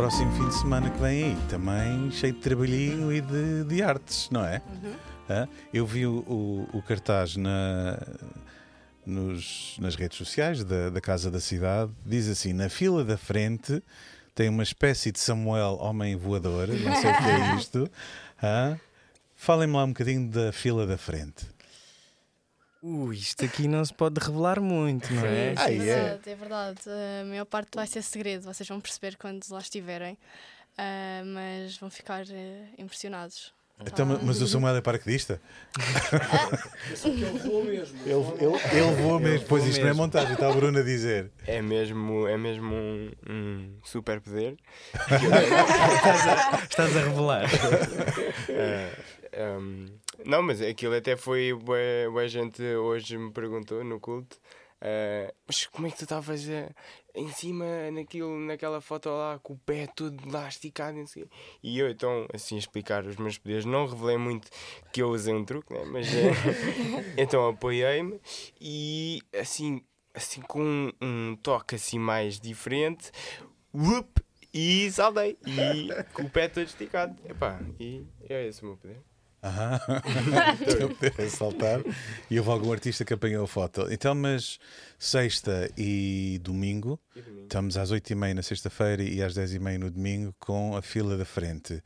próximo 0.00 0.32
fim 0.32 0.48
de 0.48 0.54
semana 0.54 0.88
que 0.88 0.98
vem 0.98 1.24
aí, 1.24 1.36
também 1.50 2.10
cheio 2.10 2.32
de 2.32 2.38
trabalhinho 2.40 3.12
e 3.12 3.20
de, 3.20 3.64
de 3.64 3.82
artes, 3.82 4.30
não 4.30 4.42
é? 4.42 4.62
Uhum. 5.28 5.46
Eu 5.74 5.84
vi 5.86 6.06
o, 6.06 6.20
o- 6.26 6.68
o 6.78 6.82
cartaz 6.82 7.36
na, 7.36 7.98
nos- 9.04 9.76
nas 9.78 9.94
redes 9.96 10.16
sociais 10.16 10.64
da, 10.64 10.88
da 10.88 11.00
Casa 11.02 11.30
da 11.30 11.38
Cidade, 11.38 11.92
diz 12.04 12.28
assim: 12.28 12.54
na 12.54 12.70
fila 12.70 13.04
da 13.04 13.18
frente 13.18 13.82
tem 14.34 14.48
uma 14.48 14.62
espécie 14.62 15.12
de 15.12 15.18
Samuel 15.20 15.76
Homem 15.78 16.16
Voador, 16.16 16.68
não 16.68 16.96
sei 16.96 17.10
o 17.10 17.18
que 17.18 17.24
é 17.24 17.56
isto. 17.60 17.90
Falem-me 19.36 19.74
lá 19.74 19.84
um 19.84 19.88
bocadinho 19.88 20.28
da 20.30 20.50
fila 20.50 20.86
da 20.86 20.96
frente. 20.96 21.46
Ui, 22.82 23.14
isto 23.14 23.44
aqui 23.44 23.68
não 23.68 23.84
se 23.84 23.92
pode 23.92 24.18
revelar 24.18 24.58
muito, 24.60 25.12
não 25.12 25.26
é? 25.26 25.54
Ah, 25.56 25.70
é 25.70 25.76
é? 25.76 25.78
verdade, 25.78 26.30
é 26.30 26.34
verdade. 26.34 26.80
A 27.20 27.24
maior 27.26 27.44
parte 27.44 27.74
vai 27.74 27.86
ser 27.86 28.02
segredo, 28.02 28.42
vocês 28.44 28.66
vão 28.66 28.80
perceber 28.80 29.16
quando 29.16 29.44
lá 29.50 29.58
estiverem, 29.58 30.16
Ah, 30.78 31.22
mas 31.26 31.76
vão 31.76 31.90
ficar 31.90 32.24
eh, 32.30 32.68
impressionados. 32.78 33.52
Então, 33.86 34.04
mas 34.22 34.42
o 34.42 34.46
Samuel 34.46 34.76
é 34.76 34.80
paraquedista? 34.82 35.40
Eu 37.02 37.38
vou 37.38 37.64
mesmo. 37.64 37.98
Ele, 38.04 38.44
ele, 38.44 38.78
ele 38.78 39.02
voa 39.02 39.18
mesmo. 39.18 39.46
Pois 39.48 39.64
isto 39.64 39.80
não 39.80 39.88
é 39.88 39.92
montagem, 39.94 40.34
está 40.34 40.48
a 40.48 40.52
Bruna 40.52 40.80
a 40.80 40.82
dizer. 40.82 41.30
É 41.46 41.62
mesmo, 41.62 42.28
é 42.28 42.36
mesmo 42.36 42.74
um, 42.74 43.10
um 43.28 43.74
super 43.82 44.20
poder. 44.20 44.56
Estás 46.68 46.94
a 46.94 47.00
revelar. 47.00 47.48
Ah, 48.50 49.58
um, 49.58 49.86
não, 50.24 50.42
mas 50.42 50.60
aquilo 50.62 50.94
até 50.94 51.16
foi. 51.16 51.52
Bué 51.54 52.28
gente 52.28 52.62
hoje 52.62 53.16
me 53.18 53.30
perguntou 53.32 53.82
no 53.84 53.98
culto. 54.00 54.38
ah, 54.80 55.32
mas 55.46 55.66
como 55.66 55.86
é 55.86 55.90
que 55.90 55.98
tu 55.98 56.04
estavas 56.04 56.48
a- 56.48 56.70
em 57.14 57.28
cima 57.32 57.66
naquilo, 57.90 58.38
naquela 58.38 58.80
foto 58.80 59.08
lá 59.10 59.38
com 59.42 59.52
o 59.54 59.58
pé 59.58 59.86
todo 59.94 60.16
lá 60.30 60.48
esticado 60.48 60.96
e 60.96 61.00
não 61.00 61.06
sei 61.06 61.24
o 61.24 61.26
quê?" 61.28 61.32
E 61.62 61.78
eu 61.78 61.90
então 61.90 62.26
assim 62.32 62.56
a 62.56 62.58
explicar 62.58 63.04
os 63.04 63.16
meus 63.16 63.36
poderes, 63.36 63.64
não 63.64 63.86
revelei 63.86 64.16
muito 64.16 64.48
que 64.92 65.02
eu 65.02 65.10
usei 65.10 65.34
um 65.34 65.44
truque, 65.44 65.72
né? 65.74 65.84
mas 65.84 66.06
eh, 66.14 66.30
então 67.16 67.46
apoiei-me 67.48 68.20
e 68.60 69.20
assim, 69.38 69.82
assim 70.14 70.40
com 70.42 70.62
um, 70.62 70.92
um 71.02 71.36
toque 71.36 71.74
assim 71.74 71.98
mais 71.98 72.40
diferente, 72.40 73.10
whoop, 73.74 74.22
e 74.54 74.90
saltei 74.90 75.36
e 75.46 75.88
com 76.14 76.22
o 76.24 76.30
pé 76.30 76.48
todo 76.48 76.64
esticado. 76.64 77.20
Epá, 77.28 77.60
e 77.78 78.04
é 78.28 78.46
esse 78.46 78.62
o 78.62 78.66
meu 78.66 78.76
poder. 78.76 79.00
Aham. 79.42 79.80
Estou 80.66 80.86
a 80.86 80.94
poder 80.94 81.30
saltar. 81.30 81.80
E 82.30 82.38
houve 82.38 82.50
algum 82.50 82.72
artista 82.72 83.04
que 83.04 83.14
apanhou 83.14 83.44
a 83.44 83.48
foto. 83.48 83.86
Então, 83.90 84.14
mas 84.14 84.58
sexta 84.98 85.70
e 85.78 86.38
domingo, 86.42 87.00
E 87.16 87.22
domingo. 87.22 87.42
estamos 87.44 87.76
às 87.76 87.90
8h30 87.90 88.34
na 88.34 88.42
sexta-feira 88.42 89.02
e 89.02 89.22
às 89.22 89.34
10h30 89.34 89.78
no 89.78 89.90
domingo 89.90 90.34
com 90.38 90.76
a 90.76 90.82
fila 90.82 91.16
da 91.16 91.24
frente. 91.24 91.82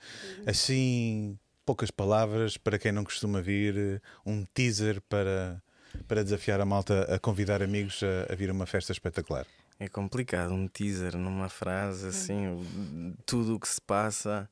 Assim, 0.46 1.38
poucas 1.64 1.90
palavras 1.90 2.56
para 2.56 2.78
quem 2.78 2.92
não 2.92 3.04
costuma 3.04 3.40
vir, 3.40 4.02
um 4.26 4.44
teaser 4.52 5.00
para, 5.08 5.62
para 6.08 6.24
desafiar 6.24 6.60
a 6.60 6.64
malta 6.64 7.02
a 7.14 7.18
convidar 7.18 7.62
amigos 7.62 8.00
a, 8.02 8.32
a 8.32 8.36
vir 8.36 8.50
a 8.50 8.52
uma 8.52 8.66
festa 8.66 8.92
espetacular. 8.92 9.46
É 9.78 9.88
complicado, 9.88 10.52
um 10.52 10.68
teaser 10.68 11.16
numa 11.16 11.48
frase 11.48 12.06
assim, 12.08 12.46
o- 12.48 13.14
tudo 13.26 13.56
o 13.56 13.60
que 13.60 13.68
se 13.68 13.80
passa. 13.80 14.48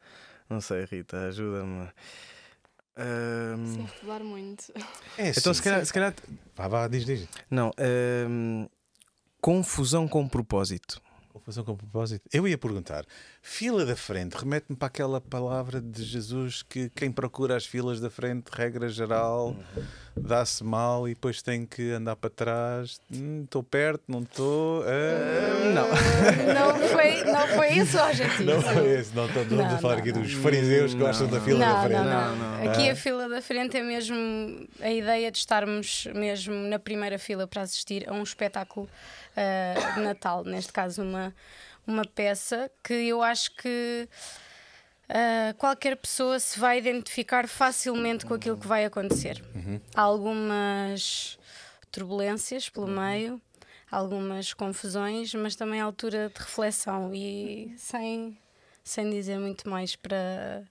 Não 0.49 0.61
sei, 0.61 0.85
Rita, 0.85 1.19
ajuda-me. 1.29 1.89
Ahm, 2.97 3.67
Sem 3.75 3.85
revelar 3.85 4.25
muito. 4.25 4.73
É 5.19 5.31
então, 5.31 5.53
se 5.55 5.63
calhar, 5.63 5.85
se 5.85 5.93
calhar. 5.93 6.15
Vá, 6.55 6.69
vá, 6.69 6.89
diz, 6.89 7.05
diz. 7.05 7.29
Não, 7.51 7.71
ahm, 7.79 8.67
confusão 9.41 10.07
com 10.09 10.29
propósito. 10.29 11.01
Confusão 11.33 11.65
com 11.65 11.75
propósito. 11.77 12.23
Eu 12.33 12.47
ia 12.47 12.57
perguntar: 12.59 13.05
fila 13.41 13.85
da 13.87 13.97
frente 13.97 14.35
remete-me 14.35 14.77
para 14.77 14.87
aquela 14.89 15.21
palavra 15.21 15.81
de 15.81 16.03
Jesus 16.05 16.63
que 16.63 16.91
quem 16.95 17.11
procura 17.11 17.57
as 17.57 17.65
filas 17.67 18.01
da 18.01 18.11
frente, 18.11 18.49
regra 18.53 18.89
geral, 18.89 19.57
dá-se 20.17 20.63
mal 20.63 21.09
e 21.09 21.15
depois 21.15 21.41
tem 21.43 21.65
que 21.67 21.91
andar 21.93 22.17
para 22.17 22.31
trás. 22.31 23.01
Hum, 23.13 23.43
Estou 23.45 23.63
perto, 23.63 24.03
não 24.09 24.21
estou. 24.23 24.83
ah. 24.83 25.65
Não. 25.73 25.89
Não 26.53 26.89
foi, 26.89 27.25
não 27.25 27.47
foi 27.49 27.79
esse 27.79 27.97
o 27.97 28.07
objetivo. 28.07 28.45
Não 28.45 28.63
foi 28.63 28.89
esse, 28.99 29.15
não 29.15 29.27
estou 29.27 29.45
Não, 29.47 29.65
a 29.67 29.79
falar 29.79 29.95
não, 29.95 30.01
aqui 30.01 30.13
não. 30.13 30.23
dos 30.23 30.33
fariseus 30.33 30.93
que 30.93 30.99
Não, 31.01 31.07
gostam 31.07 31.27
da 31.29 31.39
não. 31.39 31.45
fila 31.45 31.59
da 31.59 31.67
Não, 31.73 31.83
frente. 31.83 32.05
não, 32.05 32.37
Não. 32.37 32.71
Aqui 32.71 32.89
Ah. 32.89 32.93
a 32.93 32.97
fila 32.97 33.29
da 33.29 33.43
frente 33.43 33.77
é 33.77 33.83
mesmo 33.83 34.17
a 34.81 34.91
ideia 34.91 35.31
de 35.31 35.39
estarmos 35.39 36.07
mesmo 36.15 36.55
na 36.55 36.79
primeira 36.79 37.19
fila 37.19 37.47
para 37.47 37.63
assistir 37.63 38.09
a 38.09 38.13
um 38.13 38.23
espetáculo 38.23 38.89
ah, 39.37 39.95
de 39.95 40.01
Natal, 40.01 40.45
neste 40.45 40.73
caso 40.73 41.03
uma, 41.03 41.22
uma 41.87 42.05
peça 42.05 42.71
que 42.83 42.95
eu 42.95 43.23
acho 43.23 43.55
que 43.57 44.09
ah, 45.15 45.55
qualquer 45.59 45.97
pessoa 45.97 46.41
se 46.41 46.59
vai 46.59 46.79
identificar 46.79 47.47
facilmente 47.47 48.25
com 48.25 48.33
aquilo 48.33 48.57
que 48.57 48.67
vai 48.67 48.85
acontecer. 48.87 49.43
Há 49.95 50.01
algumas 50.01 51.39
turbulências 51.91 52.71
pelo 52.71 52.87
meio, 52.89 53.41
algumas 53.91 54.55
confusões, 54.55 55.35
mas 55.35 55.55
também 55.55 55.83
a 55.83 55.85
altura 55.85 56.31
de 56.35 56.41
reflexão 56.41 57.15
e 57.15 57.75
sem, 57.77 58.39
sem 58.83 59.11
dizer 59.11 59.39
muito 59.39 59.69
mais 59.69 59.95
para, 59.95 60.65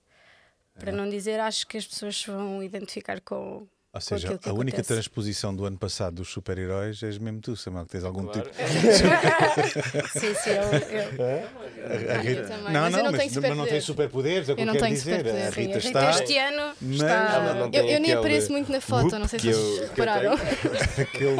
para 0.79 0.91
não 0.91 1.07
dizer, 1.07 1.39
acho 1.39 1.67
que 1.67 1.77
as 1.77 1.85
pessoas 1.85 2.17
se 2.17 2.31
vão 2.31 2.63
identificar 2.63 3.21
com. 3.21 3.67
Ou 3.93 3.99
seja, 3.99 4.39
a 4.45 4.53
única 4.53 4.77
acontece. 4.77 4.93
transposição 4.93 5.53
do 5.53 5.65
ano 5.65 5.77
passado 5.77 6.15
dos 6.15 6.29
super-heróis 6.29 7.03
és 7.03 7.17
mesmo 7.17 7.41
tu, 7.41 7.57
Samuel, 7.57 7.83
que 7.83 7.91
tens 7.91 8.05
algum 8.05 8.23
Claro. 8.25 8.41
tipo. 8.49 8.55
sim, 10.17 10.33
sim, 10.33 10.49
eu, 10.51 10.63
eu- 10.63 12.11
A 12.15 12.17
Rita 12.19 12.43
também, 12.43 12.71
Não, 12.71 12.81
mas 12.83 12.91
não, 12.93 12.99
eu 12.99 13.03
não 13.03 13.11
mas, 13.11 13.57
não 13.57 13.65
tem 13.67 13.81
superpoderes. 13.81 14.47
é 14.47 14.53
o 14.53 14.55
que 14.55 14.61
eu 14.61 14.65
não 14.65 14.73
quero 14.73 14.85
tenho 14.85 14.95
dizer. 14.95 15.13
A 15.13 15.17
superpoderes. 15.17 15.53
sim. 15.55 15.61
Rita 15.61 15.73
A 15.73 15.79
Rita 15.81 15.87
está. 15.87 16.09
este 16.23 16.37
ano 16.37 16.73
mas- 16.81 16.91
está. 16.95 17.33
Ela 17.33 17.53
não 17.55 17.69
eu, 17.73 17.85
eu 17.85 17.99
nem 17.99 18.13
apareço 18.13 18.51
muito 18.53 18.71
na 18.71 18.79
foto, 18.79 19.09
whoop 19.09 19.19
não 19.19 19.27
sei 19.27 19.39
se 19.39 19.51
vocês 19.53 19.77
eu 19.79 19.87
repararam. 19.89 20.33
Aquele 20.97 21.35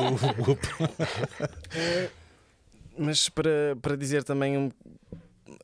whoop. 0.45 0.61
Mas 2.97 3.29
para, 3.29 3.77
para 3.81 3.95
dizer 3.95 4.23
também 4.23 4.57
um, 4.57 4.69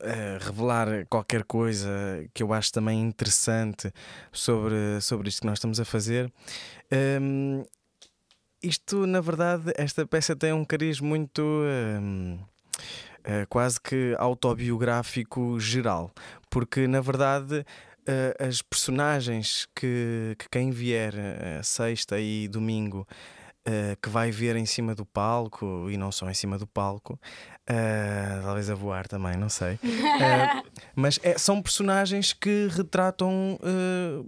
eh, 0.00 0.38
revelar 0.40 1.06
qualquer 1.08 1.44
coisa 1.44 1.88
que 2.34 2.42
eu 2.42 2.52
acho 2.52 2.72
também 2.72 3.00
interessante 3.00 3.92
sobre, 4.32 5.00
sobre 5.00 5.28
isto 5.28 5.40
que 5.40 5.46
nós 5.46 5.58
estamos 5.58 5.80
a 5.80 5.84
fazer. 5.84 6.32
hum, 7.20 7.64
isto, 8.62 9.06
na 9.06 9.20
verdade, 9.20 9.72
esta 9.76 10.04
peça 10.06 10.34
tem 10.34 10.52
um 10.52 10.64
cariz 10.64 11.00
muito 11.00 11.42
hum, 11.42 12.38
eh, 13.24 13.46
quase 13.48 13.80
que 13.80 14.14
autobiográfico 14.18 15.60
geral, 15.60 16.12
porque 16.50 16.88
na 16.88 17.00
verdade 17.00 17.64
eh, 18.06 18.36
as 18.40 18.60
personagens 18.60 19.68
que, 19.74 20.34
que 20.38 20.48
quem 20.50 20.70
vier 20.70 21.14
sexta 21.62 22.18
e 22.18 22.48
domingo 22.48 23.06
que 24.00 24.08
vai 24.08 24.30
ver 24.30 24.56
em 24.56 24.64
cima 24.64 24.94
do 24.94 25.04
palco 25.04 25.90
e 25.90 25.98
não 25.98 26.10
só 26.10 26.30
em 26.30 26.32
cima 26.32 26.56
do 26.56 26.66
palco, 26.66 27.20
eh, 27.68 28.40
talvez 28.42 28.70
a 28.70 28.74
voar 28.74 29.06
também, 29.06 29.36
não 29.36 29.48
sei. 29.48 29.78
Eh, 29.82 30.62
mas 30.96 31.18
é- 31.22 31.36
são 31.38 31.60
personagens 31.62 32.32
que 32.32 32.68
retratam 32.70 33.58
eh, 33.62 34.24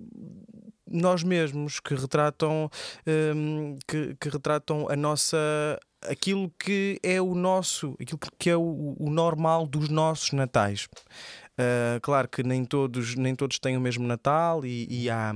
nós 0.93 1.23
mesmos, 1.23 1.79
que 1.79 1.95
retratam, 1.95 2.69
que, 3.87 4.17
que 4.21 4.29
retratam 4.29 4.89
a 4.91 4.97
nossa 4.97 5.39
aquilo 6.09 6.51
que 6.59 6.99
é 7.03 7.21
o 7.21 7.35
nosso, 7.35 7.95
aquilo 8.01 8.19
que 8.39 8.51
é 8.51 8.57
o, 8.57 8.97
o 8.99 9.11
normal 9.11 9.67
dos 9.67 9.89
nossos 9.89 10.33
natais. 10.33 10.89
Uh, 11.61 12.01
claro 12.01 12.27
que 12.27 12.43
nem 12.43 12.65
todos, 12.65 13.17
nem 13.17 13.35
todos 13.35 13.59
têm 13.59 13.77
o 13.77 13.81
mesmo 13.81 14.07
Natal 14.07 14.65
e, 14.65 14.87
e 14.89 15.11
há, 15.11 15.35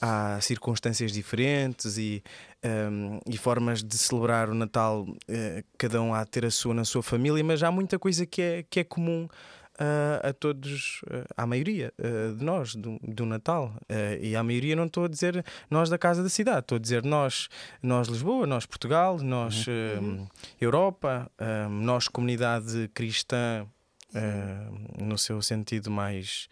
há 0.00 0.40
circunstâncias 0.40 1.12
diferentes 1.12 1.98
e, 1.98 2.22
um, 2.64 3.20
e 3.26 3.36
formas 3.36 3.82
de 3.82 3.98
celebrar 3.98 4.48
o 4.48 4.54
Natal, 4.54 5.02
uh, 5.02 5.64
cada 5.76 6.00
um 6.00 6.14
há 6.14 6.24
de 6.24 6.30
ter 6.30 6.46
a 6.46 6.50
sua 6.50 6.72
na 6.72 6.84
sua 6.84 7.02
família, 7.02 7.44
mas 7.44 7.62
há 7.62 7.70
muita 7.70 7.98
coisa 7.98 8.24
que 8.24 8.40
é, 8.40 8.62
que 8.62 8.80
é 8.80 8.84
comum 8.84 9.28
uh, 9.76 10.28
a 10.28 10.32
todos, 10.32 11.02
uh, 11.02 11.24
à 11.36 11.46
maioria 11.46 11.92
uh, 11.98 12.34
de 12.34 12.44
nós, 12.44 12.74
do, 12.74 12.98
do 13.02 13.26
Natal. 13.26 13.74
E 14.20 14.34
à 14.34 14.42
maioria 14.42 14.74
não 14.74 14.86
estou 14.86 15.04
a 15.04 15.08
dizer 15.08 15.44
nós 15.70 15.88
da 15.88 15.98
casa 15.98 16.22
da 16.22 16.28
cidade, 16.28 16.60
estou 16.60 16.76
a 16.76 16.78
dizer 16.78 17.04
nós, 17.04 17.48
nós 17.82 18.08
Lisboa, 18.08 18.46
nós 18.46 18.66
Portugal, 18.66 19.18
nós 19.18 19.66
um, 19.68 20.26
Europa, 20.60 21.30
nós 21.70 22.08
comunidade 22.08 22.90
cristã 22.94 23.66
uh, 24.14 25.04
no 25.04 25.16
seu 25.18 25.40
sentido 25.42 25.90
mais 25.90 26.48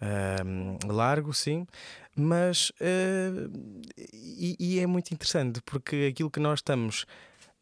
uh, 0.00 0.92
largo, 0.92 1.32
sim, 1.32 1.66
mas 2.14 2.70
uh, 2.80 3.50
e, 3.96 4.56
e 4.58 4.80
é 4.80 4.86
muito 4.86 5.12
interessante 5.12 5.60
porque 5.64 6.08
aquilo 6.10 6.30
que 6.30 6.40
nós 6.40 6.60
estamos 6.60 7.04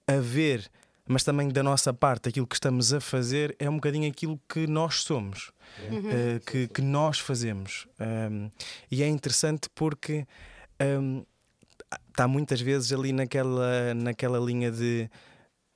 a 0.07 0.17
ver, 0.17 0.71
mas 1.07 1.25
também 1.25 1.49
da 1.49 1.63
nossa 1.63 1.93
parte, 1.93 2.29
aquilo 2.29 2.47
que 2.47 2.57
estamos 2.57 2.93
a 2.93 3.01
fazer 3.01 3.55
é 3.59 3.69
um 3.69 3.75
bocadinho 3.75 4.09
aquilo 4.09 4.41
que 4.49 4.67
nós 4.67 5.03
somos, 5.03 5.51
uh, 5.81 6.41
que, 6.47 6.69
que 6.69 6.83
nós 6.83 7.19
fazemos. 7.19 7.87
Um, 8.01 8.51
e 8.91 9.03
é 9.03 9.09
interessante 9.09 9.69
porque 9.75 10.27
um, 10.81 11.25
está 12.09 12.29
muitas 12.29 12.61
vezes 12.61 12.93
ali 12.93 13.13
naquela, 13.13 13.93
naquela 13.95 14.39
linha 14.39 14.71
de 14.71 15.11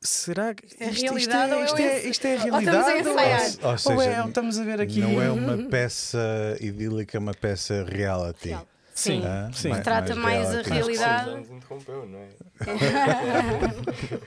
será 0.01 0.55
que 0.55 0.65
É 0.83 0.89
isto, 0.91 1.03
realidade 1.03 1.53
ou 1.53 1.61
é 1.61 1.65
isto, 1.65 1.77
é, 1.79 2.09
isto 2.09 2.27
é 2.27 2.31
ou 2.31 2.37
estamos 2.37 2.67
a 2.67 2.71
realidade? 2.71 3.09
ensaiar? 3.09 3.51
Ou, 3.63 3.71
ou 3.73 3.79
seja, 3.79 3.95
ou 3.95 4.03
é, 4.03 4.23
ou 4.23 4.29
estamos 4.29 4.59
a 4.59 4.65
ver 4.65 4.81
aqui. 4.81 5.01
não 5.01 5.21
é 5.23 5.31
uma 5.31 5.59
peça 5.69 6.57
idílica, 6.61 7.17
é 7.17 7.21
uma 7.21 7.35
peça 7.35 7.85
reality. 7.85 8.49
Real. 8.51 8.69
Sim. 8.95 9.23
Ah, 9.25 9.51
Sim. 9.53 9.69
mais- 9.69 9.85
Trata 9.85 10.15
mais 10.17 10.49
a 10.49 10.51
reality. 10.51 10.71
realidade. 10.71 11.31
Nos 11.37 11.51
interrompeu, 11.57 12.07
não 12.07 12.19
é? 12.19 12.29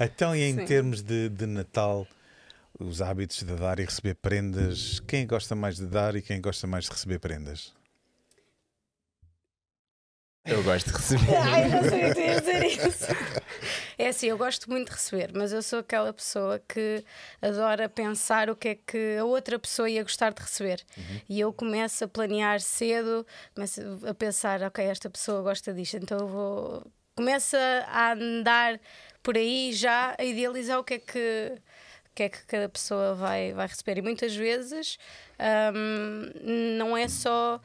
Então, 0.00 0.34
e 0.34 0.42
em 0.42 0.56
Sim. 0.58 0.64
termos 0.66 1.02
de, 1.02 1.28
de 1.28 1.46
Natal, 1.46 2.06
os 2.78 3.02
hábitos 3.02 3.38
de 3.42 3.54
dar 3.54 3.78
e 3.78 3.84
receber 3.84 4.14
prendas, 4.14 5.00
quem 5.06 5.26
gosta 5.26 5.54
mais 5.54 5.76
de 5.76 5.86
dar 5.86 6.16
e 6.16 6.22
quem 6.22 6.40
gosta 6.40 6.66
mais 6.66 6.84
de 6.84 6.90
receber 6.90 7.18
prendas? 7.18 7.72
Eu 10.44 10.62
gosto 10.62 10.90
de 10.90 10.96
receber. 10.96 11.36
Ai, 11.36 11.68
não 11.68 11.82
sei 11.82 12.14
dizer 12.14 12.64
isso. 12.88 13.06
É 13.98 14.08
assim, 14.08 14.26
eu 14.28 14.38
gosto 14.38 14.70
muito 14.70 14.88
de 14.88 14.94
receber, 14.94 15.30
mas 15.34 15.52
eu 15.52 15.62
sou 15.62 15.80
aquela 15.80 16.12
pessoa 16.12 16.58
que 16.66 17.04
adora 17.42 17.88
pensar 17.88 18.48
o 18.48 18.56
que 18.56 18.68
é 18.68 18.74
que 18.74 19.18
a 19.18 19.24
outra 19.24 19.58
pessoa 19.58 19.88
ia 19.90 20.02
gostar 20.02 20.32
de 20.32 20.40
receber. 20.40 20.82
E 21.28 21.38
eu 21.38 21.52
começo 21.52 22.04
a 22.04 22.08
planear 22.08 22.60
cedo, 22.60 23.26
começo 23.54 23.80
a 24.06 24.14
pensar, 24.14 24.62
ok, 24.62 24.84
esta 24.84 25.10
pessoa 25.10 25.42
gosta 25.42 25.74
disto, 25.74 25.98
então 25.98 26.18
eu 26.18 26.28
vou. 26.28 26.86
Começa 27.14 27.58
a 27.88 28.12
andar 28.12 28.80
por 29.22 29.36
aí 29.36 29.72
já 29.74 30.14
a 30.18 30.24
idealizar 30.24 30.78
o 30.78 30.84
que 30.84 30.94
é 30.94 30.98
que. 30.98 31.52
o 32.06 32.14
que 32.14 32.22
é 32.22 32.28
que 32.30 32.46
cada 32.46 32.68
pessoa 32.68 33.14
vai, 33.14 33.52
vai 33.52 33.66
receber. 33.66 33.98
E 33.98 34.02
muitas 34.02 34.34
vezes 34.34 34.96
hum, 35.74 36.32
não 36.78 36.96
é 36.96 37.08
só 37.08 37.60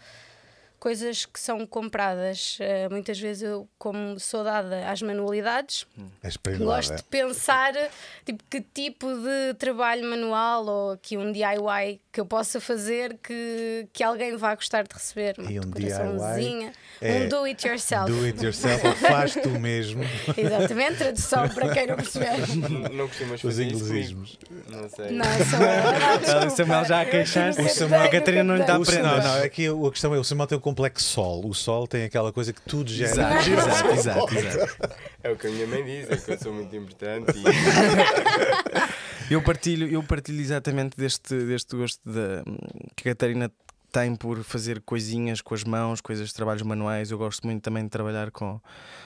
coisas 0.86 1.26
que 1.26 1.40
são 1.40 1.66
compradas. 1.66 2.60
Uh, 2.60 2.92
muitas 2.92 3.20
vezes 3.20 3.42
eu, 3.42 3.68
como 3.76 4.20
sou 4.20 4.44
dada 4.44 4.88
às 4.88 5.02
manualidades, 5.02 5.88
prendada. 6.38 6.64
gosto 6.64 6.96
de 6.96 7.02
pensar 7.02 7.74
tipo, 8.24 8.44
que 8.48 8.62
tipo 8.62 9.08
de 9.08 9.56
trabalho 9.56 10.08
manual 10.08 10.68
ou 10.68 10.92
aqui 10.92 11.18
um 11.18 11.32
DIY 11.32 12.00
que 12.16 12.22
eu 12.22 12.26
possa 12.26 12.62
fazer 12.62 13.18
que, 13.22 13.90
que 13.92 14.02
alguém 14.02 14.38
vá 14.38 14.56
gostar 14.56 14.84
de 14.84 14.94
receber. 14.94 15.36
Uma 15.38 15.52
E 15.52 15.60
um 15.60 15.64
decoraçãozinha, 15.64 16.72
é 17.02 17.12
um 17.12 17.28
do 17.28 17.44
it 17.44 17.68
yourself. 17.68 18.10
Do 18.10 18.24
it 18.24 18.42
yourself, 18.42 18.88
ou 18.88 18.94
faz 18.94 19.34
tu 19.34 19.50
mesmo. 19.50 20.02
Exatamente, 20.38 20.96
tradução 20.96 21.50
para 21.50 21.74
quem 21.74 21.88
não 21.88 21.98
perceber. 21.98 22.38
Não 22.94 23.06
costumas 23.10 23.34
Os 23.34 23.42
fazer 23.42 23.68
isso 23.68 23.84
inglesismos. 23.84 24.40
Não 24.70 24.88
sei. 24.88 25.12
Não, 25.12 26.48
o 26.48 26.50
Samuel 26.50 26.86
já 26.86 27.02
a 27.02 27.06
queixar-se. 27.06 27.62
O 27.62 27.96
A 27.96 28.08
Catarina 28.08 28.46
não 28.46 28.56
lhe 28.56 28.64
dá 28.64 28.80
não, 28.80 28.84
não, 28.86 29.44
aqui 29.44 29.68
a 29.68 29.92
questão 29.92 30.16
é: 30.16 30.18
o 30.18 30.24
Samuel 30.24 30.48
tem 30.48 30.58
um 30.58 30.62
complexo 30.62 31.06
sol. 31.06 31.46
O 31.46 31.54
sol 31.54 31.86
tem 31.86 32.06
aquela 32.06 32.32
coisa 32.32 32.54
que 32.54 32.62
tudo 32.62 32.90
gera. 32.90 33.12
Exato, 33.12 33.50
exato, 33.50 33.92
exato, 33.92 34.38
exato. 34.38 34.90
É 35.22 35.30
o 35.30 35.36
que 35.36 35.48
a 35.48 35.50
minha 35.50 35.68
mãe 35.68 35.84
diz, 35.84 36.10
é 36.10 36.16
que 36.16 36.32
eu 36.32 36.40
sou 36.40 36.54
muito 36.54 36.74
importante 36.76 37.34
e 37.38 37.44
Eu 39.30 39.42
partilho, 39.42 39.88
eu 39.88 40.04
partilho 40.04 40.40
exatamente 40.40 40.96
deste, 40.96 41.36
deste 41.46 41.76
gosto 41.76 42.00
da, 42.06 42.44
que 42.96 43.06
Catarina 43.06 43.52
tem 43.96 44.14
por 44.14 44.44
fazer 44.44 44.82
coisinhas 44.82 45.40
com 45.40 45.56
as 45.56 45.64
mãos, 45.64 46.02
coisas 46.02 46.28
de 46.28 46.34
trabalhos 46.34 46.64
manuais. 46.64 47.12
Eu 47.12 47.18
gosto 47.18 47.48
muito 47.48 47.62
também 47.62 47.82
de 47.86 47.90
trabalhar 47.90 48.30
com, 48.30 48.60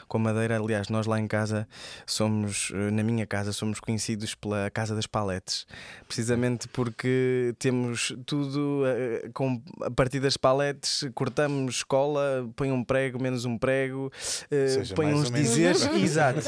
com 0.08 0.18
madeira. 0.18 0.58
Aliás, 0.58 0.90
nós 0.90 1.06
lá 1.06 1.20
em 1.20 1.28
casa 1.28 1.68
somos, 2.08 2.72
eh, 2.74 2.90
na 2.90 3.04
minha 3.04 3.28
casa, 3.28 3.54
somos 3.54 3.80
conhecidos 3.80 4.34
pela 4.34 4.68
Casa 4.72 4.96
das 4.96 5.06
Paletes, 5.06 5.68
precisamente 6.08 6.68
porque 6.70 7.54
temos 7.60 8.16
tudo 8.26 8.82
eh, 8.88 9.30
com, 9.32 9.62
a 9.84 9.92
partir 9.92 10.20
das 10.20 10.36
paletes, 10.38 11.08
cortamos 11.14 11.84
cola, 11.84 12.50
põe 12.56 12.72
um 12.72 12.84
prego, 12.84 13.22
menos 13.22 13.46
um 13.46 13.60
prego, 13.60 14.12
eh, 14.50 14.68
Seja 14.70 14.96
põe 14.96 15.14
uns 15.14 15.30
dizeres. 15.30 15.86
Exato 15.94 16.40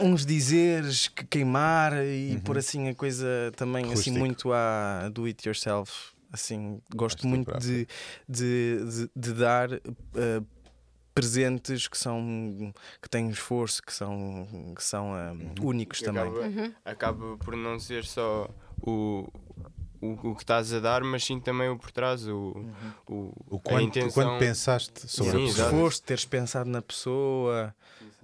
uns 0.00 0.24
dizeres 0.24 1.08
que 1.08 1.24
queimar 1.24 1.92
e 2.04 2.34
Uhum. 2.34 2.40
por 2.40 2.56
assim 2.56 2.88
a 2.88 2.94
coisa 2.94 3.26
também 3.56 3.84
assim 3.86 3.94
Rústico. 3.94 4.18
muito 4.18 4.52
a 4.52 5.08
do 5.12 5.24
it 5.24 5.46
yourself 5.46 6.13
assim 6.34 6.82
gosto 6.94 7.20
tu 7.22 7.28
muito 7.28 7.56
de, 7.58 7.86
de, 8.28 8.78
de, 8.84 9.10
de 9.14 9.32
dar 9.32 9.72
eh, 9.72 9.80
presentes 11.14 11.86
que 11.86 11.96
são 11.96 12.72
que 13.00 13.08
têm 13.08 13.30
esforço 13.30 13.80
que 13.82 13.92
são 13.92 14.72
que 14.74 14.82
são 14.82 15.16
eh, 15.16 15.30
Uhum. 15.32 15.54
únicos 15.62 16.00
que 16.00 16.04
também 16.04 16.22
acaba, 16.24 16.74
acaba 16.84 17.36
por 17.38 17.56
não 17.56 17.78
ser 17.78 18.04
só 18.04 18.50
o, 18.82 19.28
o, 20.00 20.30
o 20.30 20.34
que 20.34 20.42
estás 20.42 20.72
a 20.74 20.80
dar, 20.80 21.02
mas 21.04 21.24
sim 21.24 21.38
também 21.40 21.68
o 21.68 21.78
por 21.78 21.92
trás, 21.92 22.26
o, 22.26 22.66
o, 23.08 23.32
O 23.48 23.56
a 23.56 23.60
quanto, 23.60 23.84
intenção. 23.84 24.24
quanto 24.24 24.38
pensaste 24.40 25.08
sobre 25.08 25.36
Sim, 25.38 25.44
a 25.44 25.48
pessoa. 25.48 25.66
esforço 25.68 26.02
teres 26.02 26.24
pensado 26.24 26.68
na 26.68 26.82
pessoa 26.82 27.74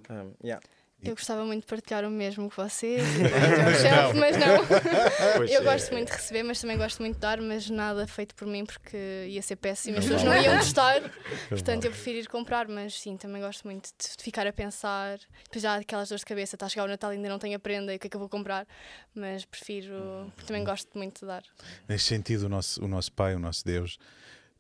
Ah, 0.09 0.25
yeah. 0.43 0.61
Eu 1.03 1.15
gostava 1.15 1.45
muito 1.45 1.63
de 1.63 1.67
partilhar 1.67 2.05
o 2.05 2.11
mesmo 2.11 2.51
que 2.51 2.57
vocês, 2.57 3.03
chefe, 3.81 4.17
mas 4.19 4.37
não. 4.37 4.67
Pois 5.37 5.51
Eu 5.51 5.61
é, 5.63 5.65
gosto 5.65 5.93
muito 5.93 6.09
de 6.09 6.15
receber, 6.17 6.43
mas 6.43 6.61
também 6.61 6.77
gosto 6.77 7.01
muito 7.01 7.15
de 7.15 7.21
dar, 7.21 7.41
mas 7.41 7.71
nada 7.71 8.07
feito 8.07 8.35
por 8.35 8.47
mim 8.47 8.65
porque 8.67 8.97
ia 9.29 9.41
ser 9.43 9.57
péssimo, 9.57 9.99
as 9.99 10.05
pessoas 10.05 10.23
não 10.25 10.35
iam 10.41 10.57
gostar. 10.59 11.01
Portanto, 11.49 11.85
eu 11.87 11.91
prefiro 11.91 12.19
ir 12.19 12.27
comprar, 12.29 12.69
mas 12.69 13.01
sim, 13.01 13.17
também 13.17 13.41
gosto 13.41 13.65
muito 13.65 13.89
de 13.99 14.23
ficar 14.23 14.47
a 14.47 14.53
pensar. 14.53 15.19
Depois 15.45 15.63
já 15.63 15.73
há 15.73 15.77
aquelas 15.77 16.09
dores 16.09 16.21
de 16.21 16.27
cabeça, 16.27 16.57
está 16.57 16.67
a 16.67 16.69
chegar 16.69 16.85
o 16.85 16.89
Natal 16.89 17.13
e 17.13 17.17
ainda 17.17 17.29
não 17.29 17.39
tenho 17.39 17.57
a 17.57 17.59
prenda 17.61 17.93
e 17.93 17.97
o 17.97 17.99
que 17.99 18.07
é 18.07 18.11
que 18.11 18.17
eu 18.17 18.21
vou 18.21 18.29
comprar. 18.29 18.67
Mas 19.15 19.45
prefiro, 19.45 20.31
porque 20.37 20.47
também 20.47 20.65
gosto 20.65 20.91
muito 20.97 21.21
de 21.21 21.27
dar. 21.27 21.43
Neste 21.89 22.09
sentido, 22.09 22.45
o 22.45 22.49
nosso, 22.49 22.85
o 22.85 22.89
nosso 22.89 23.13
Pai, 23.13 23.35
o 23.35 23.39
nosso 23.39 23.65
Deus, 23.65 23.99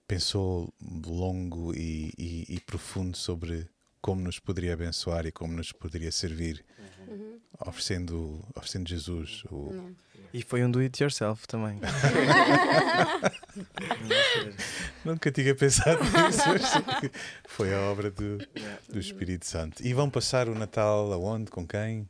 pensou 0.08 0.72
longo 1.06 1.74
e, 1.74 2.12
e- 2.18 2.46
e 2.48 2.60
profundo 2.60 3.16
sobre 3.16 3.68
como 4.00 4.22
nos 4.22 4.38
poderia 4.38 4.74
abençoar 4.74 5.26
e 5.26 5.32
como 5.32 5.52
nos 5.52 5.72
poderia 5.72 6.10
servir, 6.10 6.64
oferecendo, 7.58 8.42
oferecendo 8.54 8.88
Jesus. 8.88 9.44
O... 9.50 9.94
e 10.32 10.42
foi 10.42 10.64
um 10.64 10.70
do 10.70 10.78
it 10.80 11.02
yourself 11.02 11.46
também 11.46 11.80
Nunca 15.04 15.30
tinha 15.30 15.54
pensado 15.54 16.00
nisso, 16.04 16.42
mas 16.86 17.10
foi 17.46 17.74
a 17.74 17.80
obra 17.80 18.10
do, 18.10 18.38
do 18.88 18.98
Espírito 18.98 19.46
Santo. 19.46 19.84
E 19.84 19.92
vão 19.92 20.08
passar 20.10 20.48
o 20.48 20.54
Natal 20.54 21.12
aonde? 21.12 21.50
Com 21.50 21.66
quem? 21.66 22.08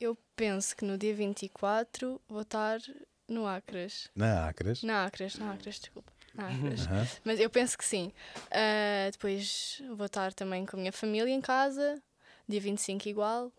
Eu 0.00 0.16
penso 0.34 0.74
que 0.76 0.84
no 0.84 0.96
dia 0.96 1.14
24 1.14 2.20
vou 2.28 2.42
estar 2.42 2.80
no 3.28 3.46
Acres. 3.46 4.10
Na 4.14 4.48
Acras. 4.48 4.82
Na 4.82 5.04
Acres, 5.04 5.36
na 5.36 5.52
Acres, 5.52 5.78
desculpa. 5.78 6.12
Aham. 6.46 7.06
Mas 7.24 7.38
eu 7.40 7.50
penso 7.50 7.76
que 7.76 7.84
sim. 7.84 8.12
Ah, 8.50 9.08
depois 9.10 9.82
vou 9.96 10.06
estar 10.06 10.32
também 10.32 10.64
com 10.66 10.76
a 10.76 10.80
minha 10.80 10.92
família 10.92 11.32
em 11.32 11.40
casa, 11.40 12.00
dia 12.48 12.60
25 12.60 13.08
igual. 13.08 13.52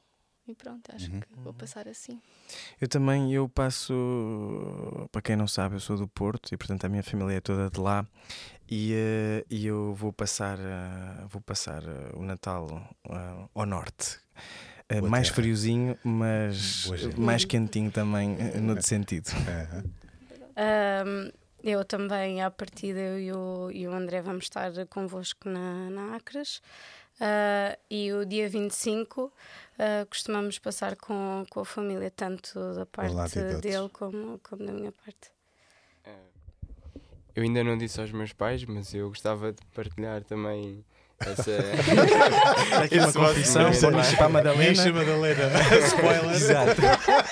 E 0.48 0.56
pronto, 0.56 0.90
acho 0.94 1.10
Uhum. 1.10 1.20
que 1.20 1.28
vou 1.44 1.54
passar 1.54 1.88
assim. 1.88 2.20
Eu 2.82 2.88
também, 2.88 3.32
eu 3.34 3.48
passo, 3.48 5.08
para 5.12 5.22
quem 5.22 5.36
não 5.36 5.48
sabe, 5.48 5.76
eu 5.76 5.80
sou 5.80 5.96
do 5.98 6.08
Porto 6.08 6.54
e 6.54 6.58
portanto 6.58 6.84
a 6.86 6.90
minha 6.90 7.04
família 7.04 7.36
é 7.38 7.40
toda 7.40 7.70
de 7.70 7.80
lá 7.80 8.06
e, 8.68 8.92
eh, 8.94 9.46
e 9.50 9.66
eu 9.68 9.94
vou 9.94 10.12
passar, 10.12 10.58
eh, 10.60 11.26
vou 11.30 11.42
passar 11.42 11.84
o 12.16 12.24
Natal 12.24 12.68
ao 13.54 13.66
norte. 13.66 14.20
Boa 14.90 15.10
mais 15.10 15.28
terra. 15.30 15.36
friozinho, 15.36 15.98
mas 16.04 16.86
mais 17.18 17.46
quentinho 17.46 17.92
também, 17.92 18.30
no 18.60 18.72
outro 18.74 18.86
sentido. 18.88 19.30
Ahm, 20.56 21.32
eu 21.64 21.86
também, 21.86 22.42
à 22.42 22.50
partida, 22.50 23.00
eu 23.00 23.20
e 23.20 23.32
o, 23.32 23.72
e 23.72 23.88
o 23.88 23.94
André 23.94 24.22
vamos 24.22 24.46
estar 24.46 24.72
convosco 24.88 25.50
na, 25.50 25.90
na 25.90 26.16
Acres. 26.16 26.62
Ah, 27.20 27.78
e 27.90 28.12
o 28.12 28.26
dia 28.26 28.50
25 28.50 29.32
ah, 29.78 30.06
costumamos 30.10 30.58
passar 30.58 30.96
com, 30.96 31.46
com 31.50 31.60
a 31.60 31.66
família, 31.66 32.10
tanto 32.10 32.60
da 32.74 32.86
parte 32.86 33.16
outros. 33.16 33.62
dele 33.62 33.90
como, 33.90 34.40
como 34.40 34.66
da 34.66 34.72
minha 34.72 34.92
parte. 34.92 35.32
É. 36.04 36.16
Eu 37.36 37.44
ainda 37.44 37.64
não 37.64 37.78
disse 37.78 38.02
aos 38.02 38.12
meus 38.12 38.34
pais, 38.34 38.66
mas 38.66 38.94
eu 38.96 39.08
gostava 39.10 39.54
de 39.54 39.64
partilhar 39.68 40.24
também 40.24 40.84
essa. 41.30 41.52
Aqui 42.84 42.98
uma 42.98 43.14
confissão, 43.14 43.72
vosso 43.92 44.16
para 44.16 44.26
a 44.26 44.30
Madalena. 44.30 44.70
Misha 44.70 44.94
Madalena. 44.94 45.50
Spoiler. 45.88 46.36
Exato. 46.36 46.82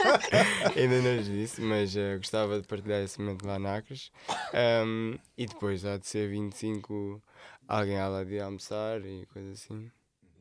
ainda 0.76 1.02
não 1.02 1.16
lhes 1.16 1.26
disse, 1.26 1.62
mas 1.62 1.96
eh, 1.96 2.18
gostava 2.18 2.62
de 2.62 2.68
partilhar 2.68 3.02
esse 3.02 3.20
momento 3.20 3.46
lá 3.46 3.58
na 3.60 3.78
Acres. 3.78 4.12
Ahm, 4.54 5.18
e 5.38 5.46
depois 5.46 5.86
há 5.86 5.98
de 5.98 6.08
ser 6.08 6.30
25, 6.30 7.22
alguém 7.68 7.98
há 7.98 8.08
lá 8.08 8.24
de 8.24 8.40
almoçar 8.40 9.02
e 9.02 9.26
coisa 9.34 9.52
assim. 9.52 9.92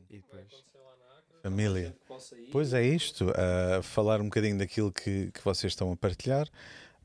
E 0.09 0.17
depois. 0.17 0.69
Família. 1.41 1.95
Pois 2.51 2.73
é 2.73 2.83
isto, 2.83 3.29
uh, 3.29 3.81
falar 3.81 4.19
um 4.19 4.25
bocadinho 4.25 4.57
daquilo 4.57 4.91
que, 4.91 5.31
que 5.31 5.41
vocês 5.41 5.71
estão 5.71 5.89
a 5.89 5.95
partilhar 5.95 6.45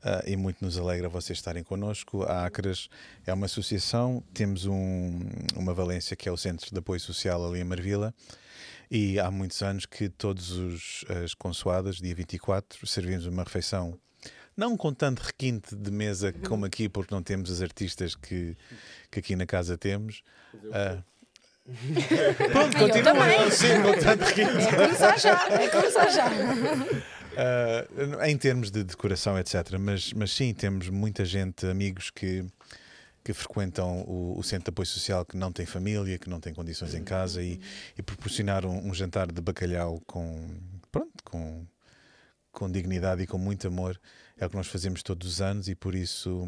uh, 0.05 0.29
e 0.29 0.35
muito 0.37 0.63
nos 0.63 0.77
alegra 0.77 1.09
vocês 1.09 1.37
estarem 1.39 1.63
connosco. 1.63 2.23
A 2.23 2.45
Acres 2.45 2.87
é 3.25 3.33
uma 3.33 3.47
associação, 3.47 4.23
temos 4.33 4.65
um- 4.65 5.19
uma 5.55 5.73
valência 5.73 6.15
que 6.15 6.29
é 6.29 6.31
o 6.31 6.37
Centro 6.37 6.71
de 6.71 6.77
Apoio 6.79 6.99
Social 6.99 7.45
ali 7.45 7.59
em 7.59 7.63
Marvila 7.63 8.13
e 8.89 9.19
há 9.19 9.29
muitos 9.31 9.61
anos 9.61 9.85
que 9.85 10.07
todos 10.09 10.51
os, 10.51 11.03
as 11.23 11.33
consoadas, 11.33 11.97
dia 11.97 12.13
24, 12.15 12.85
servimos 12.87 13.25
uma 13.25 13.43
refeição 13.43 13.99
não 14.57 14.77
com 14.77 14.93
tanto 14.93 15.19
requinte 15.19 15.75
de 15.75 15.91
mesa 15.91 16.31
como 16.47 16.63
aqui, 16.65 16.87
porque 16.87 17.13
não 17.13 17.21
temos 17.21 17.51
as 17.51 17.61
artistas 17.61 18.15
que, 18.15 18.55
que 19.11 19.19
aqui 19.19 19.35
na 19.35 19.45
casa 19.45 19.77
temos. 19.77 20.23
Ah, 20.71 21.03
Pronto, 22.51 22.77
continua. 22.77 23.51
Sim, 23.51 23.81
com 23.81 23.99
tanto 23.99 24.23
riso. 24.23 24.59
É 24.69 24.71
começar 24.75 25.17
já, 25.19 25.47
é 25.49 25.67
começar 25.67 26.07
já. 26.09 26.29
Uh, 27.35 28.23
em 28.25 28.37
termos 28.37 28.71
de 28.71 28.83
decoração, 28.83 29.37
etc. 29.37 29.77
Mas, 29.79 30.13
mas 30.13 30.31
sim, 30.31 30.53
temos 30.53 30.89
muita 30.89 31.25
gente, 31.25 31.65
amigos 31.65 32.09
que, 32.09 32.45
que 33.23 33.33
frequentam 33.33 34.01
o, 34.01 34.37
o 34.37 34.43
centro 34.43 34.65
de 34.65 34.69
apoio 34.69 34.87
social 34.87 35.25
que 35.25 35.37
não 35.37 35.51
tem 35.51 35.65
família, 35.65 36.17
que 36.17 36.29
não 36.29 36.39
tem 36.39 36.53
condições 36.53 36.93
em 36.93 37.03
casa 37.03 37.41
e, 37.43 37.59
e 37.97 38.01
proporcionar 38.01 38.65
um, 38.65 38.87
um 38.87 38.93
jantar 38.93 39.31
de 39.31 39.41
bacalhau 39.41 40.01
com, 40.07 40.49
pronto, 40.91 41.23
com, 41.23 41.65
com 42.51 42.71
dignidade 42.71 43.23
e 43.23 43.27
com 43.27 43.37
muito 43.37 43.67
amor 43.67 43.99
é 44.37 44.45
o 44.45 44.49
que 44.49 44.55
nós 44.55 44.67
fazemos 44.67 45.01
todos 45.01 45.27
os 45.27 45.41
anos 45.41 45.67
e 45.67 45.75
por 45.75 45.95
isso 45.95 46.47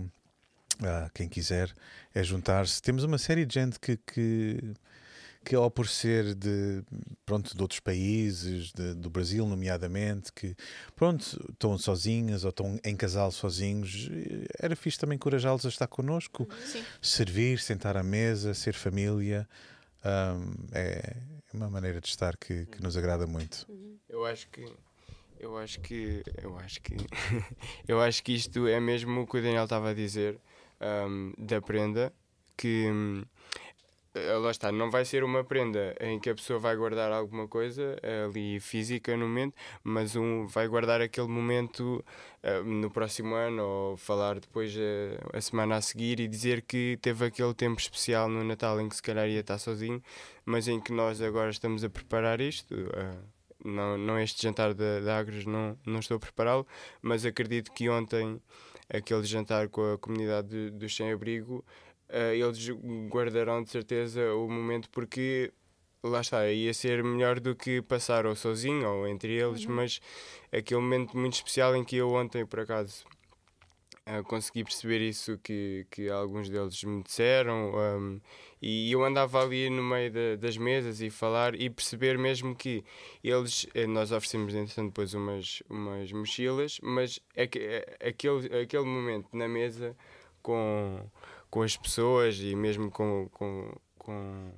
ah, 0.83 1.09
quem 1.13 1.27
quiser 1.27 1.73
é 2.13 2.23
juntar-se. 2.23 2.81
Temos 2.81 3.03
uma 3.03 3.17
série 3.17 3.45
de 3.45 3.53
gente 3.53 3.79
que, 3.79 3.97
que, 3.97 4.73
que 5.47 5.55
ao 5.55 5.71
por 5.71 5.87
ser 5.87 6.35
de, 6.35 6.83
pronto, 7.25 7.55
de 7.55 7.61
outros 7.61 7.79
países, 7.79 8.73
de- 8.73 8.93
do 8.93 9.09
Brasil, 9.09 9.47
nomeadamente, 9.47 10.29
que 10.33 10.53
pronto, 10.93 11.23
estão 11.49 11.77
sozinhas 11.77 12.43
ou 12.43 12.49
estão 12.49 12.77
em 12.83 12.97
casal 12.97 13.31
sozinhos, 13.31 14.09
eh, 14.11 14.45
era 14.59 14.75
fixe 14.75 14.99
também 14.99 15.15
encorajá-los 15.15 15.65
a 15.65 15.69
estar 15.69 15.87
connosco, 15.87 16.45
Sim. 16.65 16.83
servir, 17.01 17.59
sentar 17.59 17.95
à 17.95 18.03
mesa, 18.03 18.53
ser 18.53 18.73
família. 18.73 19.47
Ahm, 20.03 20.53
é 20.73 21.15
uma 21.53 21.69
maneira 21.69 22.01
de 22.01 22.09
estar 22.09 22.35
que, 22.35 22.65
que 22.65 22.83
nos 22.83 22.97
agrada 22.97 23.25
muito. 23.25 23.65
Eu 24.09 24.25
acho 24.25 24.49
que. 24.49 24.65
Eu 25.39 25.57
acho 25.57 25.79
que. 25.79 26.23
Eu 26.43 26.57
acho 26.59 26.81
que. 26.81 26.93
eu 27.87 28.01
acho 28.01 28.21
que 28.21 28.33
isto 28.33 28.67
é 28.67 28.81
mesmo 28.81 29.21
o 29.21 29.27
que 29.27 29.37
o 29.37 29.41
Daniel 29.41 29.63
estava 29.63 29.91
a 29.91 29.93
dizer 29.93 30.37
ahm, 30.81 31.31
da 31.37 31.61
prenda. 31.61 32.11
Que. 32.57 32.85
Eh, 34.17 34.37
lá 34.37 34.51
está, 34.51 34.71
não 34.71 34.89
vai 34.91 35.05
ser 35.05 35.23
uma 35.23 35.43
prenda 35.43 35.95
em 35.99 36.19
que 36.19 36.29
a 36.29 36.35
pessoa 36.35 36.59
vai 36.59 36.75
guardar 36.75 37.11
alguma 37.11 37.47
coisa 37.47 37.97
ali 38.25 38.59
física 38.59 39.15
no 39.15 39.27
momento, 39.27 39.55
mas 39.83 40.15
um 40.15 40.45
vai 40.47 40.67
guardar 40.67 41.01
aquele 41.01 41.27
momento 41.27 42.03
ah, 42.43 42.61
no 42.63 42.89
próximo 42.89 43.35
ano 43.35 43.63
ou 43.63 43.97
falar 43.97 44.39
depois 44.39 44.73
eh, 44.77 45.17
a 45.33 45.41
semana 45.41 45.75
a 45.77 45.81
seguir 45.81 46.19
e 46.19 46.27
dizer 46.27 46.61
que 46.61 46.97
teve 47.01 47.25
aquele 47.25 47.53
tempo 47.53 47.79
especial 47.79 48.27
no 48.29 48.43
Natal 48.43 48.79
em 48.81 48.89
que 48.89 48.95
se 48.95 49.01
calhar 49.03 49.27
ia 49.27 49.39
estar 49.41 49.57
sozinho, 49.57 50.01
mas 50.45 50.67
em 50.67 50.79
que 50.79 50.91
nós 50.91 51.21
agora 51.21 51.49
estamos 51.49 51.83
a 51.83 51.89
preparar 51.89 52.41
isto. 52.41 52.73
ah, 52.95 53.15
não, 53.65 53.97
não 53.97 54.19
este 54.19 54.41
jantar 54.43 54.73
da, 54.73 54.99
da 54.99 55.17
Agres, 55.17 55.45
não, 55.45 55.77
não 55.85 55.99
estou 55.99 56.17
a 56.17 56.19
prepará-lo, 56.19 56.65
mas 57.01 57.25
acredito 57.25 57.71
que 57.73 57.89
ontem, 57.89 58.39
aquele 58.89 59.23
jantar 59.23 59.67
com 59.67 59.93
a 59.93 59.97
comunidade 59.97 60.47
de- 60.47 60.69
dos 60.71 60.95
sem-abrigo, 60.95 61.65
eh, 62.09 62.37
eles 62.37 62.69
guardarão 63.09 63.63
de 63.63 63.69
certeza 63.69 64.33
o 64.35 64.49
momento 64.49 64.89
porque 64.89 65.51
lá 66.03 66.21
está, 66.21 66.49
ia 66.49 66.73
ser 66.73 67.03
melhor 67.03 67.39
do 67.39 67.55
que 67.55 67.81
passar 67.81 68.25
ou 68.25 68.35
sozinho 68.35 68.87
ou 68.87 69.07
entre 69.07 69.33
eles, 69.33 69.65
mas 69.65 69.99
aquele 70.51 70.79
momento 70.79 71.17
muito 71.17 71.33
especial 71.33 71.75
em 71.75 71.83
que 71.83 71.97
eu 71.97 72.09
ontem, 72.11 72.45
por 72.45 72.59
acaso, 72.61 73.03
eh, 74.05 74.21
consegui 74.23 74.63
perceber 74.63 75.01
isso 75.01 75.37
que, 75.39 75.85
que 75.91 76.09
alguns 76.09 76.49
deles 76.49 76.81
me 76.83 77.03
disseram 77.03 77.73
um, 77.75 78.21
e 78.61 78.89
eu 78.91 79.03
andava 79.03 79.41
ali 79.43 79.69
no 79.69 79.83
meio 79.83 80.11
da- 80.11 80.35
das 80.37 80.55
mesas 80.57 81.01
e 81.01 81.09
falar 81.09 81.53
e 81.59 81.69
perceber 81.69 82.17
mesmo 82.17 82.55
que 82.55 82.83
eles, 83.23 83.67
eh, 83.73 83.85
nós 83.85 84.11
oferecemos 84.13 84.53
entretanto 84.55 84.87
depois 84.89 85.13
umas, 85.13 85.61
umas 85.69 86.11
mochilas, 86.13 86.79
mas 86.81 87.19
que, 87.51 87.85
aquele, 87.99 88.61
aquele 88.61 88.85
momento 88.85 89.27
na 89.33 89.47
mesa 89.47 89.95
com, 90.41 91.05
com 91.49 91.61
as 91.61 91.75
pessoas 91.77 92.37
e 92.39 92.55
mesmo 92.55 92.89
com, 92.91 93.29
com, 93.31 93.73
com, 93.97 94.51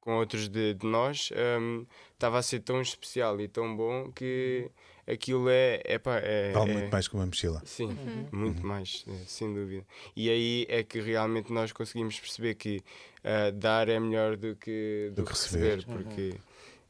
com 0.00 0.16
outros 0.16 0.48
de, 0.48 0.74
de 0.74 0.86
nós 0.86 1.30
um, 1.60 1.86
estava 2.12 2.38
a 2.38 2.42
ser 2.42 2.60
tão 2.60 2.80
especial 2.80 3.40
e 3.40 3.48
tão 3.48 3.76
bom 3.76 4.10
que 4.12 4.70
aquilo 5.06 5.48
é, 5.48 5.80
é, 5.84 5.98
pá, 5.98 6.18
é, 6.18 6.52
Vale 6.52 6.70
é- 6.70 6.74
muito 6.74 6.90
mais 6.90 7.08
que 7.08 7.14
uma 7.14 7.26
mochila. 7.26 7.62
Sim, 7.64 7.96
muito 8.32 8.66
mais, 8.66 9.04
eh, 9.08 9.22
sem 9.26 9.52
dúvida. 9.54 9.86
E 10.16 10.28
aí 10.30 10.66
é 10.68 10.82
que 10.82 11.00
realmente 11.00 11.52
nós 11.52 11.70
conseguimos 11.72 12.18
perceber 12.18 12.54
que 12.56 12.82
ah, 13.24 13.50
dar 13.52 13.88
é 13.88 13.98
melhor 14.00 14.36
do 14.36 14.56
que, 14.56 15.10
do 15.14 15.22
Do 15.22 15.24
que 15.24 15.30
receber. 15.32 15.76
receber, 15.76 15.86
porque 15.86 16.34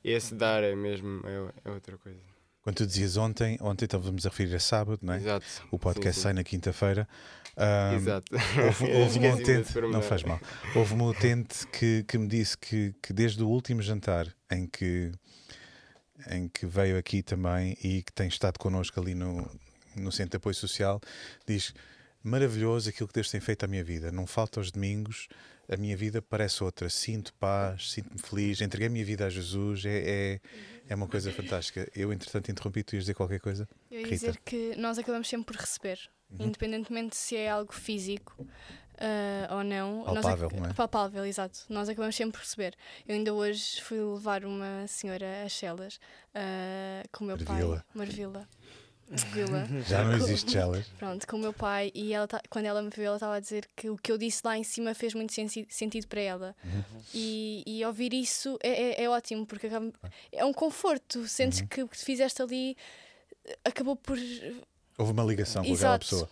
esse 0.02 0.35
dar 0.35 0.62
é 0.64 0.75
mesmo 0.75 1.21
é, 1.26 1.68
é 1.68 1.71
outra 1.73 1.97
coisa. 1.99 2.31
Quando 2.62 2.76
tu 2.76 2.87
dizias 2.87 3.16
ontem, 3.16 3.59
ontem 3.61 3.87
estávamos 3.87 4.25
a 4.25 4.28
referir 4.28 4.54
a 4.54 4.61
sábado, 4.61 5.00
não 5.02 5.14
é? 5.14 5.16
Exato. 5.16 5.47
O 5.71 5.78
podcast 5.78 6.14
Sim, 6.14 6.21
sim. 6.21 6.23
sai 6.23 6.33
na 6.33 6.45
quinta-feira. 6.45 7.09
Ahm, 7.57 7.97
Exato. 7.97 8.33
Houve, 8.35 8.85
houve 8.95 9.19
um 9.19 9.35
utente, 9.35 9.81
não 9.81 10.00
faz 10.00 10.23
mal. 10.23 10.40
Houve 10.75 10.95
um 10.95 11.02
utente 11.09 11.66
que, 11.66 12.04
que 12.07 12.16
me 12.16 12.28
disse 12.28 12.57
que, 12.57 12.95
que 13.02 13.12
desde 13.12 13.42
o 13.42 13.49
último 13.49 13.83
jantar 13.83 14.33
em 14.49 14.66
que, 14.66 15.11
em 16.31 16.49
que 16.49 16.64
veio 16.64 16.97
aqui 16.97 17.21
também 17.21 17.76
e 17.83 18.02
que 18.02 18.12
tem 18.12 18.28
estado 18.28 18.59
connosco 18.59 19.00
ali 19.00 19.14
no, 19.14 19.50
no 19.97 20.12
Centro 20.12 20.31
de 20.31 20.37
Apoio 20.37 20.54
Social, 20.54 21.00
diz 21.45 21.75
maravilhoso 22.23 22.88
aquilo 22.88 23.09
que 23.09 23.14
Deus 23.14 23.28
tem 23.28 23.40
feito 23.40 23.64
à 23.64 23.66
minha 23.66 23.83
vida. 23.83 24.12
Não 24.12 24.26
falta 24.26 24.61
aos 24.61 24.71
domingos, 24.71 25.26
a 25.73 25.76
minha 25.76 25.97
vida 25.97 26.21
parece 26.23 26.62
outra. 26.62 26.88
Sinto 26.88 27.33
paz, 27.35 27.91
sinto-me 27.93 28.19
feliz, 28.21 28.61
entreguei 28.61 28.88
a 28.88 28.91
minha 28.91 29.05
vida 29.05 29.26
a 29.26 29.31
Jesus, 29.31 29.85
é, 29.85 29.99
é, 30.37 30.41
é 30.88 30.95
uma 30.95 31.07
coisa 31.09 31.33
fantástica. 31.33 31.88
Eu, 31.95 32.12
entretanto, 32.12 32.50
interrompi, 32.50 32.83
tu 32.83 32.95
ias 32.95 33.05
dizer 33.05 33.14
qualquer 33.14 33.41
coisa? 33.41 33.69
Eu 33.91 33.99
ia 34.00 34.05
Rita. 34.07 34.14
dizer 34.17 34.37
que 34.45 34.75
nós 34.76 34.99
acabamos 34.99 35.29
sempre 35.29 35.52
por 35.55 35.61
receber, 35.61 35.99
Uhum. 36.31 36.47
independentemente 36.47 37.14
se 37.17 37.37
é 37.37 37.50
algo 37.50 37.75
físico 37.75 38.47
ah, 38.99 39.57
ou 39.57 39.64
não. 39.64 40.05
nós 40.05 40.14
Palpável, 40.23 40.47
ac- 40.49 40.57
não 40.61 40.67
é? 40.67 40.73
Palpável, 40.73 41.26
exato. 41.26 41.61
Nós 41.69 41.88
acabamos 41.88 42.17
sempre 42.17 42.33
por 42.38 42.41
receber. 42.45 42.75
Eu 43.07 43.14
ainda 43.14 43.35
hoje 43.35 43.83
fui 43.83 43.99
levar 44.00 44.45
uma 44.45 44.87
senhora 44.87 45.45
às 45.45 45.52
celas 45.52 45.99
ah, 46.35 47.02
com 47.12 47.25
o 47.25 47.26
meu 47.26 47.37
Marvila. 47.37 47.76
pai. 47.76 47.85
Marvila. 47.95 48.49
Vila. 49.11 49.66
Já 49.87 50.04
não 50.04 50.14
existe 50.16 50.50
gelas. 50.52 50.87
Pronto, 50.99 51.26
com 51.26 51.37
o 51.37 51.38
meu 51.38 51.52
pai 51.52 51.90
e 51.94 52.14
ela 52.14 52.26
tá- 52.26 52.40
quando 52.49 52.64
ela 52.64 52.80
me 52.82 52.88
viu, 52.88 53.04
ela 53.04 53.16
estava 53.16 53.35
a 53.37 53.40
dizer 53.40 53.68
que 53.76 53.90
o 53.90 53.97
que 53.99 54.11
eu 54.11 54.16
disse 54.16 54.40
lá 54.44 54.56
em 54.56 54.64
cima 54.64 54.94
fez 54.94 55.12
muito 55.14 55.32
sensi- 55.35 55.66
sentido 55.68 56.06
para 56.09 56.21
ela. 56.21 56.56
E, 57.14 57.62
e 57.66 57.85
ouvir 57.85 58.14
isso 58.14 58.59
é, 58.62 59.02
é- 59.02 59.04
é 59.04 59.11
ótimo, 59.11 59.44
porque 59.47 59.66
acaba- 59.66 59.92
é 60.32 60.44
um 60.44 60.52
conforto. 60.52 61.28
Sentes 61.28 61.61
que 61.61 61.82
o 61.82 61.88
que 61.88 61.99
fizeste 61.99 62.40
ali 62.40 62.75
eh, 63.44 63.59
acabou 63.64 63.97
por. 63.97 64.16
Houve 64.97 65.12
uma 65.12 65.25
ligação 65.25 65.62
com 65.62 65.73
aquela 65.75 65.94
Exato. 65.97 66.06
pessoa. 66.09 66.30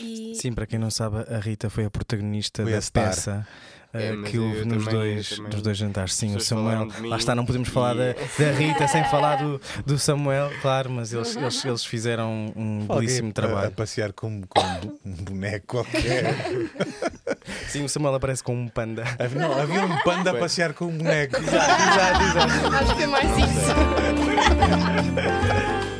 E, 0.00 0.34
Sim, 0.34 0.52
para 0.52 0.66
quem 0.66 0.78
não 0.78 0.90
sabe, 0.90 1.18
a 1.32 1.38
Rita 1.38 1.68
foi 1.70 1.84
a 1.84 1.90
protagonista 1.90 2.62
Foi 2.62 2.72
da 2.72 2.78
a 2.78 2.82
peça. 2.92 3.46
É, 3.96 4.08
eh, 4.08 4.16
que 4.28 4.38
eu 4.38 4.42
houve 4.44 4.64
nos 4.64 4.84
também- 4.86 4.98
dois, 5.00 5.28
também- 5.28 5.50
dos 5.50 5.62
dois 5.62 5.76
jantares. 5.78 6.14
Sim, 6.14 6.34
o 6.34 6.40
Samuel. 6.40 6.88
Lá 7.02 7.16
está, 7.16 7.32
não 7.32 7.46
podemos 7.46 7.68
falar 7.68 7.94
e- 7.94 7.98
da, 8.14 8.44
da 8.44 8.50
Rita 8.50 8.88
sem 8.88 9.04
falar 9.04 9.36
do, 9.36 9.60
do 9.86 9.96
Samuel, 10.00 10.50
claro, 10.60 10.90
mas 10.90 11.12
eles, 11.12 11.36
eles, 11.36 11.62
eles 11.64 11.84
fizeram 11.84 12.52
um 12.56 12.86
Alguém 12.88 13.06
belíssimo 13.06 13.28
a- 13.28 13.30
A, 13.30 13.34
trabalho. 13.34 13.70
passear 13.70 14.12
com, 14.12 14.42
com 14.48 14.60
um 14.60 14.98
um 15.12 15.12
boneco 15.22 15.66
qualquer. 15.68 16.24
Sim, 17.70 17.84
o 17.84 17.88
Samuel 17.88 18.16
aparece 18.16 18.42
com 18.42 18.52
um 18.56 18.66
panda. 18.66 19.04
Havia- 19.16 19.40
não, 19.40 19.60
havia 19.60 19.84
um 19.86 19.96
panda 20.02 20.32
a 20.32 20.34
passear 20.34 20.72
com 20.74 20.86
um 20.86 20.98
boneco. 20.98 21.36
exato, 21.36 22.22
exato. 22.24 22.74
acho 22.74 22.96
que 22.96 23.02
é 23.04 23.06
mais 23.06 23.30
isso. 23.38 23.74